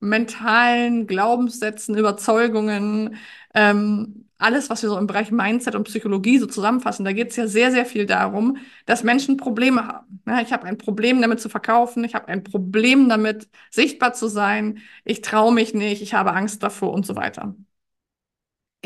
mentalen 0.00 1.06
Glaubenssätzen, 1.06 1.96
Überzeugungen, 1.96 3.16
ähm, 3.54 4.26
alles, 4.38 4.68
was 4.68 4.82
wir 4.82 4.90
so 4.90 4.98
im 4.98 5.06
Bereich 5.06 5.30
Mindset 5.30 5.74
und 5.74 5.84
Psychologie 5.84 6.38
so 6.38 6.46
zusammenfassen, 6.46 7.04
da 7.06 7.12
geht 7.12 7.30
es 7.30 7.36
ja 7.36 7.46
sehr, 7.46 7.70
sehr 7.72 7.86
viel 7.86 8.04
darum, 8.04 8.58
dass 8.84 9.02
Menschen 9.02 9.38
Probleme 9.38 9.86
haben. 9.86 10.22
Ja, 10.26 10.42
ich 10.42 10.52
habe 10.52 10.66
ein 10.66 10.76
Problem 10.76 11.22
damit 11.22 11.40
zu 11.40 11.48
verkaufen, 11.48 12.04
ich 12.04 12.14
habe 12.14 12.28
ein 12.28 12.44
Problem 12.44 13.08
damit 13.08 13.48
sichtbar 13.70 14.12
zu 14.12 14.28
sein, 14.28 14.80
ich 15.04 15.22
traue 15.22 15.52
mich 15.54 15.72
nicht, 15.74 16.02
ich 16.02 16.12
habe 16.14 16.32
Angst 16.34 16.62
davor 16.62 16.92
und 16.92 17.06
so 17.06 17.16
weiter. 17.16 17.54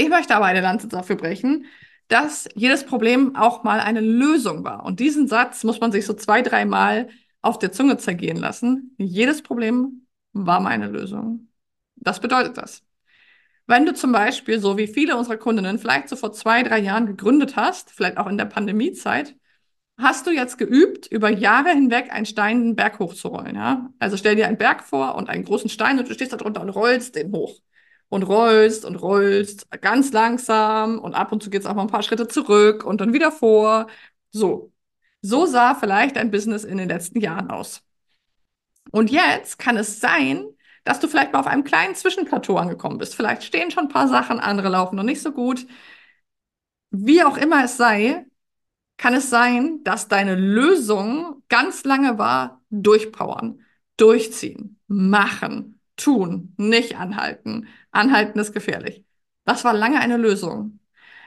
Ich 0.00 0.08
möchte 0.08 0.34
aber 0.34 0.46
eine 0.46 0.62
Lanze 0.62 0.88
dafür 0.88 1.16
brechen, 1.16 1.66
dass 2.08 2.48
jedes 2.54 2.86
Problem 2.86 3.36
auch 3.36 3.64
mal 3.64 3.80
eine 3.80 4.00
Lösung 4.00 4.64
war. 4.64 4.86
Und 4.86 4.98
diesen 4.98 5.28
Satz 5.28 5.62
muss 5.62 5.78
man 5.78 5.92
sich 5.92 6.06
so 6.06 6.14
zwei, 6.14 6.40
dreimal 6.40 7.10
auf 7.42 7.58
der 7.58 7.70
Zunge 7.70 7.98
zergehen 7.98 8.38
lassen. 8.38 8.94
Jedes 8.96 9.42
Problem 9.42 10.06
war 10.32 10.60
mal 10.60 10.70
eine 10.70 10.88
Lösung. 10.88 11.48
Das 11.96 12.18
bedeutet 12.18 12.56
das. 12.56 12.82
Wenn 13.66 13.84
du 13.84 13.92
zum 13.92 14.10
Beispiel, 14.10 14.58
so 14.58 14.78
wie 14.78 14.86
viele 14.86 15.18
unserer 15.18 15.36
Kundinnen, 15.36 15.78
vielleicht 15.78 16.08
so 16.08 16.16
vor 16.16 16.32
zwei, 16.32 16.62
drei 16.62 16.78
Jahren 16.78 17.04
gegründet 17.04 17.56
hast, 17.56 17.90
vielleicht 17.90 18.16
auch 18.16 18.26
in 18.26 18.38
der 18.38 18.46
Pandemiezeit, 18.46 19.36
hast 19.98 20.26
du 20.26 20.30
jetzt 20.30 20.56
geübt, 20.56 21.08
über 21.08 21.28
Jahre 21.28 21.72
hinweg 21.72 22.10
einen 22.10 22.24
Stein 22.24 22.62
den 22.62 22.74
Berg 22.74 23.00
hochzurollen. 23.00 23.54
Ja? 23.54 23.90
Also 23.98 24.16
stell 24.16 24.34
dir 24.34 24.46
einen 24.48 24.56
Berg 24.56 24.82
vor 24.82 25.14
und 25.16 25.28
einen 25.28 25.44
großen 25.44 25.68
Stein 25.68 25.98
und 25.98 26.08
du 26.08 26.14
stehst 26.14 26.32
da 26.32 26.38
drunter 26.38 26.62
und 26.62 26.70
rollst 26.70 27.16
den 27.16 27.32
hoch. 27.32 27.60
Und 28.10 28.24
rollst 28.24 28.84
und 28.84 28.96
rollst 28.96 29.70
ganz 29.82 30.12
langsam 30.12 30.98
und 30.98 31.14
ab 31.14 31.32
und 31.32 31.42
zu 31.42 31.50
geht 31.50 31.62
es 31.62 31.66
auch 31.66 31.74
mal 31.74 31.82
ein 31.82 31.88
paar 31.88 32.02
Schritte 32.02 32.28
zurück 32.28 32.84
und 32.84 33.00
dann 33.00 33.14
wieder 33.14 33.32
vor. 33.32 33.86
So. 34.32 34.72
So 35.22 35.46
sah 35.46 35.74
vielleicht 35.74 36.16
dein 36.16 36.30
Business 36.30 36.64
in 36.64 36.78
den 36.78 36.88
letzten 36.88 37.20
Jahren 37.20 37.50
aus. 37.50 37.82
Und 38.92 39.10
jetzt 39.10 39.58
kann 39.58 39.76
es 39.76 40.00
sein, 40.00 40.46
dass 40.84 41.00
du 41.00 41.08
vielleicht 41.08 41.32
mal 41.32 41.40
auf 41.40 41.46
einem 41.46 41.64
kleinen 41.64 41.94
Zwischenplateau 41.94 42.56
angekommen 42.56 42.98
bist. 42.98 43.14
Vielleicht 43.14 43.44
stehen 43.44 43.70
schon 43.70 43.84
ein 43.84 43.88
paar 43.88 44.08
Sachen, 44.08 44.40
andere 44.40 44.68
laufen 44.70 44.96
noch 44.96 45.02
nicht 45.04 45.22
so 45.22 45.32
gut. 45.32 45.66
Wie 46.90 47.22
auch 47.22 47.36
immer 47.36 47.64
es 47.64 47.76
sei, 47.76 48.26
kann 48.96 49.14
es 49.14 49.30
sein, 49.30 49.82
dass 49.84 50.08
deine 50.08 50.34
Lösung 50.34 51.42
ganz 51.48 51.84
lange 51.84 52.18
war, 52.18 52.62
durchpowern, 52.70 53.64
durchziehen, 53.96 54.78
machen, 54.88 55.79
tun, 56.00 56.54
nicht 56.56 56.96
anhalten. 56.96 57.68
Anhalten 57.90 58.38
ist 58.38 58.52
gefährlich. 58.52 59.04
Das 59.44 59.64
war 59.64 59.74
lange 59.74 60.00
eine 60.00 60.16
Lösung. 60.16 60.80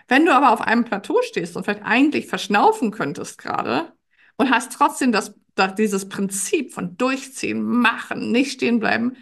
Wenn 0.07 0.25
du 0.25 0.33
aber 0.33 0.51
auf 0.51 0.61
einem 0.61 0.85
Plateau 0.85 1.21
stehst 1.21 1.55
und 1.55 1.63
vielleicht 1.63 1.83
eigentlich 1.83 2.27
verschnaufen 2.27 2.91
könntest 2.91 3.37
gerade 3.37 3.93
und 4.37 4.51
hast 4.51 4.73
trotzdem 4.73 5.11
das, 5.11 5.35
das, 5.55 5.75
dieses 5.75 6.09
Prinzip 6.09 6.73
von 6.73 6.97
durchziehen, 6.97 7.61
machen, 7.63 8.31
nicht 8.31 8.53
stehen 8.53 8.79
bleiben, 8.79 9.15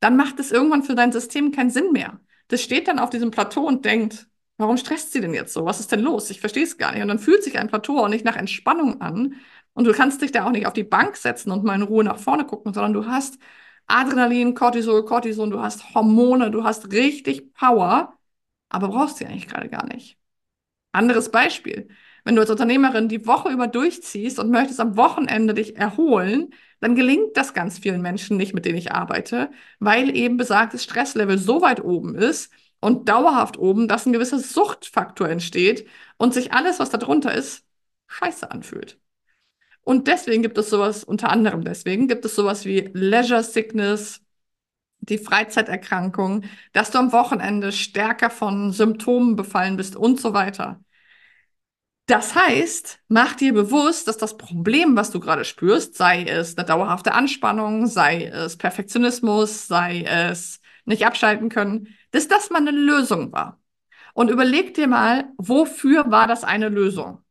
dann 0.00 0.16
macht 0.16 0.40
es 0.40 0.52
irgendwann 0.52 0.82
für 0.82 0.94
dein 0.94 1.12
System 1.12 1.52
keinen 1.52 1.70
Sinn 1.70 1.92
mehr. 1.92 2.20
Das 2.48 2.62
steht 2.62 2.88
dann 2.88 2.98
auf 2.98 3.10
diesem 3.10 3.30
Plateau 3.30 3.66
und 3.66 3.84
denkt, 3.84 4.26
warum 4.56 4.76
stresst 4.76 5.12
sie 5.12 5.20
denn 5.20 5.34
jetzt 5.34 5.52
so? 5.52 5.64
Was 5.64 5.80
ist 5.80 5.92
denn 5.92 6.00
los? 6.00 6.30
Ich 6.30 6.40
verstehe 6.40 6.64
es 6.64 6.78
gar 6.78 6.92
nicht. 6.92 7.02
Und 7.02 7.08
dann 7.08 7.18
fühlt 7.18 7.42
sich 7.44 7.58
ein 7.58 7.68
Plateau 7.68 7.98
auch 7.98 8.08
nicht 8.08 8.24
nach 8.24 8.36
Entspannung 8.36 9.00
an. 9.00 9.36
Und 9.74 9.84
du 9.86 9.92
kannst 9.92 10.20
dich 10.22 10.32
da 10.32 10.44
auch 10.44 10.50
nicht 10.50 10.66
auf 10.66 10.72
die 10.72 10.84
Bank 10.84 11.16
setzen 11.16 11.50
und 11.50 11.64
mal 11.64 11.74
in 11.74 11.82
Ruhe 11.82 12.04
nach 12.04 12.18
vorne 12.18 12.44
gucken, 12.44 12.74
sondern 12.74 12.92
du 12.92 13.06
hast 13.06 13.38
Adrenalin, 13.86 14.54
Cortisol, 14.54 15.04
Cortison, 15.04 15.50
du 15.50 15.60
hast 15.60 15.94
Hormone, 15.94 16.50
du 16.50 16.64
hast 16.64 16.92
richtig 16.92 17.52
Power, 17.54 18.18
aber 18.68 18.88
brauchst 18.88 19.18
sie 19.18 19.26
eigentlich 19.26 19.48
gerade 19.48 19.68
gar 19.68 19.86
nicht. 19.86 20.18
Anderes 20.92 21.30
Beispiel. 21.30 21.88
Wenn 22.24 22.36
du 22.36 22.40
als 22.42 22.50
Unternehmerin 22.50 23.08
die 23.08 23.26
Woche 23.26 23.50
über 23.50 23.66
durchziehst 23.66 24.38
und 24.38 24.50
möchtest 24.50 24.80
am 24.80 24.96
Wochenende 24.96 25.54
dich 25.54 25.76
erholen, 25.76 26.54
dann 26.80 26.94
gelingt 26.94 27.36
das 27.36 27.54
ganz 27.54 27.78
vielen 27.78 28.02
Menschen 28.02 28.36
nicht, 28.36 28.54
mit 28.54 28.64
denen 28.64 28.78
ich 28.78 28.92
arbeite, 28.92 29.50
weil 29.80 30.14
eben 30.16 30.36
besagtes 30.36 30.84
Stresslevel 30.84 31.38
so 31.38 31.62
weit 31.62 31.82
oben 31.82 32.14
ist 32.14 32.52
und 32.80 33.08
dauerhaft 33.08 33.58
oben, 33.58 33.88
dass 33.88 34.06
ein 34.06 34.12
gewisser 34.12 34.38
Suchtfaktor 34.38 35.28
entsteht 35.28 35.88
und 36.18 36.34
sich 36.34 36.52
alles, 36.52 36.78
was 36.78 36.90
da 36.90 36.98
drunter 36.98 37.34
ist, 37.34 37.64
scheiße 38.08 38.50
anfühlt. 38.50 38.98
Und 39.82 40.06
deswegen 40.08 40.42
gibt 40.42 40.58
es 40.58 40.70
sowas, 40.70 41.04
unter 41.04 41.30
anderem 41.30 41.64
deswegen, 41.64 42.08
gibt 42.08 42.24
es 42.24 42.34
sowas 42.36 42.64
wie 42.64 42.90
Leisure 42.94 43.42
Sickness, 43.42 44.20
die 45.00 45.18
Freizeiterkrankung, 45.18 46.44
dass 46.72 46.90
du 46.90 46.98
am 46.98 47.12
Wochenende 47.12 47.72
stärker 47.72 48.30
von 48.30 48.72
Symptomen 48.72 49.36
befallen 49.36 49.76
bist 49.76 49.96
und 49.96 50.20
so 50.20 50.32
weiter. 50.34 50.80
Das 52.06 52.34
heißt, 52.34 53.00
mach 53.08 53.34
dir 53.34 53.54
bewusst, 53.54 54.08
dass 54.08 54.18
das 54.18 54.36
Problem, 54.36 54.96
was 54.96 55.10
du 55.10 55.20
gerade 55.20 55.44
spürst, 55.44 55.96
sei 55.96 56.24
es 56.24 56.56
eine 56.58 56.66
dauerhafte 56.66 57.12
Anspannung, 57.14 57.86
sei 57.86 58.26
es 58.26 58.56
Perfektionismus, 58.58 59.66
sei 59.68 60.02
es 60.02 60.60
nicht 60.84 61.06
abschalten 61.06 61.48
können, 61.48 61.88
dass 62.10 62.28
das 62.28 62.50
mal 62.50 62.58
eine 62.58 62.72
Lösung 62.72 63.32
war. 63.32 63.60
Und 64.14 64.30
überleg 64.30 64.74
dir 64.74 64.88
mal, 64.88 65.32
wofür 65.38 66.10
war 66.10 66.26
das 66.26 66.44
eine 66.44 66.68
Lösung? 66.68 67.21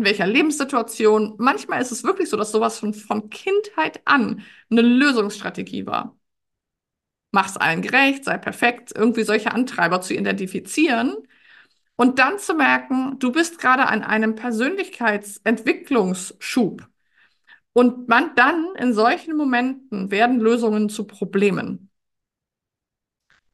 In 0.00 0.06
welcher 0.06 0.26
Lebenssituation? 0.26 1.34
Manchmal 1.36 1.82
ist 1.82 1.92
es 1.92 2.04
wirklich 2.04 2.30
so, 2.30 2.38
dass 2.38 2.52
sowas 2.52 2.78
von, 2.78 2.94
von 2.94 3.28
Kindheit 3.28 4.00
an 4.06 4.42
eine 4.70 4.80
Lösungsstrategie 4.80 5.84
war. 5.84 6.16
Mach's 7.32 7.58
allen 7.58 7.82
gerecht, 7.82 8.24
sei 8.24 8.38
perfekt, 8.38 8.92
irgendwie 8.96 9.24
solche 9.24 9.52
Antreiber 9.52 10.00
zu 10.00 10.14
identifizieren 10.14 11.14
und 11.96 12.18
dann 12.18 12.38
zu 12.38 12.54
merken, 12.54 13.18
du 13.18 13.30
bist 13.30 13.58
gerade 13.58 13.88
an 13.88 14.02
einem 14.02 14.36
Persönlichkeitsentwicklungsschub. 14.36 16.88
Und 17.74 18.08
man 18.08 18.34
dann 18.36 18.68
in 18.78 18.94
solchen 18.94 19.36
Momenten 19.36 20.10
werden 20.10 20.40
Lösungen 20.40 20.88
zu 20.88 21.06
Problemen. 21.06 21.90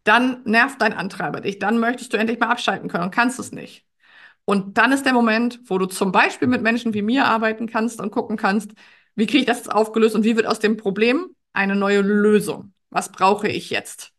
Dann 0.05 0.45
nervt 0.45 0.81
dein 0.81 0.93
Antreiber 0.93 1.41
dich. 1.41 1.59
Dann 1.59 1.81
möchtest 1.81 2.13
du 2.13 2.19
endlich 2.19 2.39
mal 2.39 2.51
abschalten 2.51 2.89
können 2.89 3.05
und 3.05 3.11
kannst 3.11 3.41
es 3.41 3.51
nicht. 3.51 3.86
Und 4.47 4.79
dann 4.79 4.93
ist 4.93 5.05
der 5.05 5.13
Moment, 5.13 5.61
wo 5.67 5.77
du 5.77 5.87
zum 5.87 6.13
Beispiel 6.13 6.49
mit 6.49 6.63
Menschen 6.63 6.95
wie 6.95 7.03
mir 7.03 7.27
arbeiten 7.27 7.67
kannst 7.67 8.01
und 8.01 8.11
gucken 8.13 8.39
kannst, 8.39 8.71
wie 9.15 9.27
kriege 9.27 9.41
ich 9.41 9.47
das 9.47 9.59
jetzt 9.59 9.73
aufgelöst 9.73 10.15
und 10.15 10.25
wie 10.25 10.37
wird 10.37 10.47
aus 10.47 10.61
dem 10.61 10.79
Problem 10.79 11.35
eine 11.53 11.77
neue 11.77 12.01
Lösung? 12.01 12.73
Was 12.91 13.13
brauche 13.13 13.49
ich 13.49 13.71
jetzt? 13.71 14.13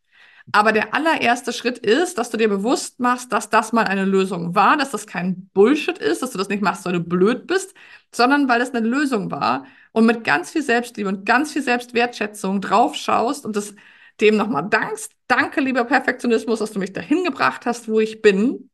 Aber 0.52 0.72
der 0.72 0.94
allererste 0.94 1.52
Schritt 1.54 1.78
ist, 1.80 2.18
dass 2.18 2.30
du 2.30 2.38
dir 2.38 2.48
bewusst 2.48 3.00
machst, 3.00 3.32
dass 3.34 3.50
das 3.50 3.74
mal 3.74 3.84
eine 3.86 4.06
Lösung 4.06 4.56
war, 4.56 4.78
dass 4.78 4.92
das 4.92 5.08
kein 5.08 5.50
Bullshit 5.54 5.98
ist, 5.98 6.22
dass 6.22 6.32
du 6.32 6.38
das 6.38 6.50
nicht 6.50 6.62
machst, 6.62 6.86
weil 6.86 6.94
du 6.94 7.00
blöd 7.02 7.48
bist, 7.48 7.74
sondern 8.14 8.48
weil 8.48 8.62
es 8.62 8.74
eine 8.74 8.88
Lösung 8.88 9.32
war 9.32 9.66
und 9.92 10.06
mit 10.06 10.24
ganz 10.24 10.52
viel 10.52 10.62
Selbstliebe 10.62 11.10
und 11.10 11.26
ganz 11.26 11.52
viel 11.52 11.62
Selbstwertschätzung 11.62 12.62
drauf 12.62 12.96
schaust 12.96 13.46
und 13.46 13.56
das 13.56 13.76
dem 14.22 14.38
nochmal 14.38 14.68
dankst. 14.70 15.12
Danke, 15.28 15.62
lieber 15.62 15.84
Perfektionismus, 15.84 16.60
dass 16.60 16.72
du 16.72 16.80
mich 16.80 16.94
dahin 16.94 17.24
gebracht 17.24 17.66
hast, 17.66 17.88
wo 17.88 18.00
ich 18.00 18.22
bin. 18.22 18.70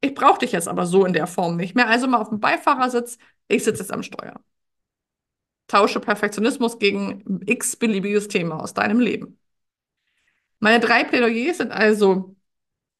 Ich 0.00 0.14
brauche 0.14 0.38
dich 0.38 0.52
jetzt 0.52 0.68
aber 0.68 0.86
so 0.86 1.04
in 1.04 1.12
der 1.12 1.26
Form 1.26 1.56
nicht 1.56 1.74
mehr. 1.74 1.88
Also 1.88 2.06
mal 2.06 2.18
auf 2.20 2.28
dem 2.28 2.40
Beifahrersitz, 2.40 3.18
ich 3.48 3.64
sitze 3.64 3.82
jetzt 3.82 3.92
am 3.92 4.02
Steuer. 4.02 4.40
Tausche 5.66 6.00
Perfektionismus 6.00 6.78
gegen 6.78 7.42
x-beliebiges 7.46 8.28
Thema 8.28 8.60
aus 8.60 8.74
deinem 8.74 9.00
Leben. 9.00 9.38
Meine 10.60 10.80
drei 10.80 11.04
Plädoyers 11.04 11.58
sind 11.58 11.72
also 11.72 12.36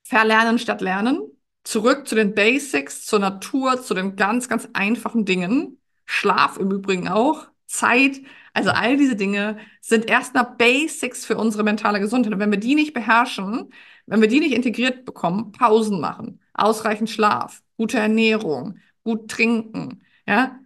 Verlernen 0.05 0.59
statt 0.59 0.81
Lernen, 0.81 1.21
zurück 1.65 2.07
zu 2.07 2.15
den 2.15 2.35
Basics, 2.35 3.05
zur 3.07 3.19
Natur, 3.19 3.83
zu 3.83 3.95
den 3.95 4.17
ganz, 4.17 4.49
ganz 4.49 4.69
einfachen 4.73 5.25
Dingen. 5.25 5.81
Schlaf 6.05 6.57
im 6.57 6.71
Übrigen 6.71 7.09
auch, 7.09 7.49
Zeit, 7.67 8.21
also 8.55 8.71
all 8.71 8.97
diese 8.97 9.17
Dinge 9.17 9.59
sind 9.81 10.09
erstmal 10.09 10.55
Basics 10.57 11.27
für 11.27 11.37
unsere 11.37 11.63
mentale 11.63 12.01
Gesundheit. 12.01 12.33
Und 12.33 12.41
wenn 12.41 12.51
wir 12.51 12.59
die 12.59 12.75
nicht 12.75 12.95
beherrschen, 12.95 13.71
wenn 14.11 14.21
wir 14.21 14.29
die 14.29 14.41
nicht 14.41 14.55
integriert 14.55 15.05
bekommen, 15.05 15.53
Pausen 15.53 16.01
machen, 16.01 16.41
ausreichend 16.55 17.11
Schlaf, 17.11 17.63
gute 17.77 17.99
Ernährung, 17.99 18.79
gut 19.05 19.31
trinken, 19.31 20.03
ja, 20.27 20.59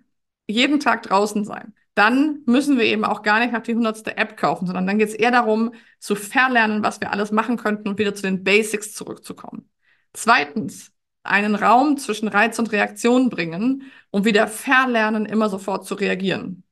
jeden 0.47 0.81
Tag 0.81 1.03
draußen 1.05 1.45
sein 1.45 1.75
dann 1.95 2.43
müssen 2.47 2.79
wir 2.79 2.85
eben 2.85 3.05
auch 3.05 3.23
gar 3.23 3.39
nicht 3.41 3.53
nach 3.53 3.63
die 3.63 3.75
hundertste 3.75 4.17
App 4.17 4.37
kaufen, 4.37 4.67
sondern 4.67 4.87
dann 4.87 4.99
geht 4.99 5.09
es 5.09 5.15
eher 5.15 5.31
darum, 5.31 5.75
zu 5.99 6.15
verlernen, 6.15 6.83
was 6.83 7.01
wir 7.01 7.13
alles 7.13 7.33
machen 7.33 7.57
könnten 7.57 7.89
und 7.89 7.99
wieder 7.99 8.15
zu 8.15 8.23
den 8.23 8.43
Basics 8.45 8.95
zurückzukommen. 8.95 9.69
Zweitens, 10.13 10.93
einen 11.23 11.55
Raum 11.55 11.99
zwischen 11.99 12.29
Reiz 12.29 12.59
und 12.59 12.73
Reaktion 12.73 13.31
bringen 13.31 13.93
und 14.11 14.25
wieder 14.25 14.49
verlernen, 14.49 15.27
immer 15.27 15.49
sofort 15.49 15.87
zu 15.87 15.95
reagieren. 15.95 16.65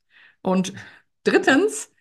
Und 0.43 0.73
drittens, 1.25 1.93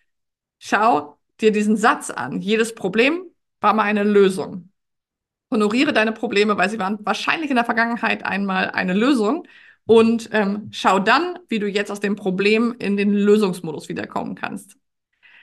schau 0.58 1.18
dir 1.40 1.52
diesen 1.52 1.76
Satz 1.76 2.10
an. 2.10 2.40
Jedes 2.40 2.74
Problem 2.74 3.29
war 3.60 3.74
mal 3.74 3.84
eine 3.84 4.04
Lösung. 4.04 4.70
Honoriere 5.50 5.92
deine 5.92 6.12
Probleme, 6.12 6.56
weil 6.56 6.70
sie 6.70 6.78
waren 6.78 6.98
wahrscheinlich 7.04 7.50
in 7.50 7.56
der 7.56 7.64
Vergangenheit 7.64 8.24
einmal 8.24 8.70
eine 8.70 8.94
Lösung 8.94 9.46
und 9.86 10.28
ähm, 10.32 10.68
schau 10.72 11.00
dann, 11.00 11.38
wie 11.48 11.58
du 11.58 11.66
jetzt 11.68 11.90
aus 11.90 12.00
dem 12.00 12.16
Problem 12.16 12.74
in 12.78 12.96
den 12.96 13.12
Lösungsmodus 13.12 13.88
wiederkommen 13.88 14.36
kannst. 14.36 14.76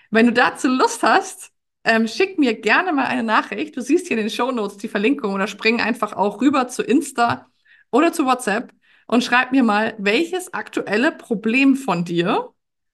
Wenn 0.10 0.28
du 0.28 0.34
dazu 0.34 0.70
Lust 0.70 1.04
hast, 1.04 1.52
ähm, 1.84 2.08
schick 2.08 2.40
mir 2.40 2.54
gerne 2.60 2.94
mal 2.94 3.06
eine 3.06 3.24
Nachricht. 3.24 3.76
Du 3.76 3.82
siehst 3.82 4.08
hier 4.08 4.18
in 4.18 4.24
den 4.24 4.30
Show 4.30 4.52
Notes 4.52 4.78
die 4.78 4.88
Verlinkung 4.88 5.34
oder 5.34 5.48
spring 5.48 5.82
einfach 5.82 6.14
auch 6.14 6.42
rüber 6.42 6.68
zu 6.68 6.84
Insta 6.84 7.48
oder 7.92 8.14
zu 8.14 8.26
WhatsApp 8.26 8.74
und 9.08 9.24
schreib 9.24 9.52
mir 9.52 9.64
mal, 9.64 9.96
welches 9.98 10.54
aktuelle 10.54 11.12
Problem 11.12 11.76
von 11.76 12.06
dir 12.06 12.50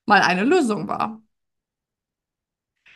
mal 0.06 0.22
eine 0.22 0.44
Lösung 0.44 0.88
war. 0.88 1.22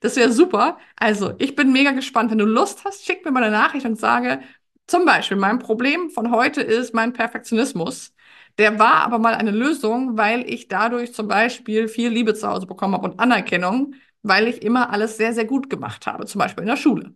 Das 0.01 0.15
wäre 0.15 0.31
super. 0.31 0.77
Also, 0.95 1.33
ich 1.39 1.55
bin 1.55 1.71
mega 1.73 1.91
gespannt. 1.91 2.31
Wenn 2.31 2.37
du 2.37 2.45
Lust 2.45 2.83
hast, 2.85 3.05
schick 3.05 3.25
mir 3.25 3.31
mal 3.31 3.43
eine 3.43 3.51
Nachricht 3.55 3.85
und 3.85 3.99
sage, 3.99 4.41
Zum 4.87 5.05
Beispiel, 5.05 5.37
mein 5.37 5.59
Problem 5.59 6.09
von 6.11 6.31
heute 6.31 6.61
ist 6.61 6.93
mein 6.93 7.13
Perfektionismus. 7.13 8.13
Der 8.57 8.79
war 8.79 8.95
aber 9.05 9.19
mal 9.19 9.35
eine 9.35 9.51
Lösung, 9.51 10.17
weil 10.17 10.49
ich 10.49 10.67
dadurch 10.69 11.13
zum 11.13 11.27
Beispiel 11.27 11.87
viel 11.89 12.09
Liebe 12.09 12.33
zu 12.35 12.47
Hause 12.47 12.67
bekommen 12.67 12.93
habe 12.93 13.09
und 13.09 13.19
Anerkennung, 13.19 13.95
weil 14.23 14.47
ich 14.47 14.61
immer 14.63 14.89
alles 14.91 15.17
sehr, 15.17 15.33
sehr 15.33 15.45
gut 15.45 15.69
gemacht 15.69 16.07
habe, 16.07 16.25
zum 16.25 16.39
Beispiel 16.39 16.63
in 16.63 16.69
der 16.69 16.77
Schule. 16.77 17.13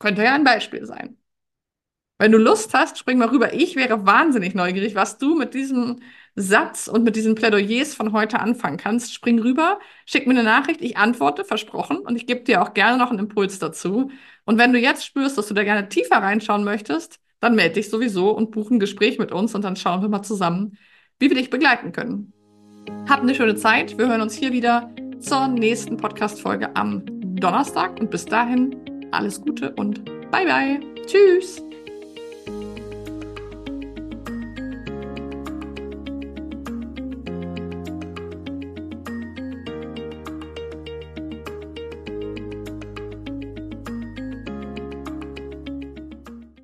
Könnte 0.00 0.24
ja 0.24 0.34
ein 0.34 0.44
Beispiel 0.44 0.86
sein. 0.86 1.18
Wenn 2.18 2.32
du 2.32 2.38
Lust 2.38 2.74
hast, 2.74 2.98
spring 2.98 3.18
mal 3.18 3.28
rüber. 3.28 3.52
Ich 3.52 3.76
wäre 3.76 4.04
wahnsinnig 4.06 4.54
neugierig, 4.54 4.94
was 4.94 5.18
du 5.18 5.36
mit 5.36 5.54
diesem 5.54 6.00
Satz 6.40 6.88
und 6.88 7.04
mit 7.04 7.16
diesen 7.16 7.34
Plädoyers 7.34 7.94
von 7.94 8.12
heute 8.12 8.40
anfangen 8.40 8.76
kannst. 8.76 9.12
Spring 9.12 9.38
rüber, 9.40 9.78
schick 10.06 10.26
mir 10.26 10.34
eine 10.34 10.44
Nachricht, 10.44 10.80
ich 10.80 10.96
antworte, 10.96 11.44
versprochen, 11.44 11.98
und 11.98 12.16
ich 12.16 12.26
gebe 12.26 12.40
dir 12.40 12.62
auch 12.62 12.74
gerne 12.74 12.96
noch 12.96 13.10
einen 13.10 13.20
Impuls 13.20 13.58
dazu. 13.58 14.10
Und 14.44 14.58
wenn 14.58 14.72
du 14.72 14.78
jetzt 14.78 15.04
spürst, 15.04 15.36
dass 15.36 15.48
du 15.48 15.54
da 15.54 15.64
gerne 15.64 15.88
tiefer 15.88 16.16
reinschauen 16.16 16.64
möchtest, 16.64 17.18
dann 17.40 17.54
melde 17.54 17.74
dich 17.74 17.90
sowieso 17.90 18.30
und 18.30 18.50
buch 18.50 18.70
ein 18.70 18.80
Gespräch 18.80 19.18
mit 19.18 19.32
uns 19.32 19.54
und 19.54 19.62
dann 19.62 19.76
schauen 19.76 20.02
wir 20.02 20.08
mal 20.08 20.22
zusammen, 20.22 20.76
wie 21.18 21.28
wir 21.28 21.36
dich 21.36 21.50
begleiten 21.50 21.92
können. 21.92 22.32
Hab 23.08 23.20
eine 23.20 23.34
schöne 23.34 23.56
Zeit. 23.56 23.98
Wir 23.98 24.08
hören 24.08 24.20
uns 24.20 24.34
hier 24.34 24.52
wieder 24.52 24.90
zur 25.20 25.48
nächsten 25.48 25.96
Podcast-Folge 25.96 26.74
am 26.76 27.02
Donnerstag 27.36 28.00
und 28.00 28.10
bis 28.10 28.24
dahin 28.24 28.76
alles 29.12 29.40
Gute 29.40 29.72
und 29.74 30.04
bye 30.30 30.46
bye. 30.46 30.80
Tschüss. 31.06 31.67